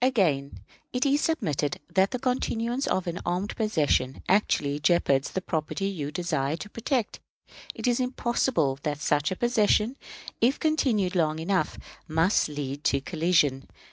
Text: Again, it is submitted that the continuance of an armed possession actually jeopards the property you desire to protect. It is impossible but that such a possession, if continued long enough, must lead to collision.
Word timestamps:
Again, 0.00 0.58
it 0.92 1.06
is 1.06 1.20
submitted 1.20 1.78
that 1.94 2.10
the 2.10 2.18
continuance 2.18 2.88
of 2.88 3.06
an 3.06 3.20
armed 3.24 3.54
possession 3.54 4.20
actually 4.28 4.80
jeopards 4.80 5.30
the 5.30 5.40
property 5.40 5.86
you 5.86 6.10
desire 6.10 6.56
to 6.56 6.68
protect. 6.68 7.20
It 7.72 7.86
is 7.86 8.00
impossible 8.00 8.74
but 8.74 8.82
that 8.82 9.00
such 9.00 9.30
a 9.30 9.36
possession, 9.36 9.94
if 10.40 10.58
continued 10.58 11.14
long 11.14 11.38
enough, 11.38 11.78
must 12.08 12.48
lead 12.48 12.82
to 12.82 13.00
collision. 13.00 13.68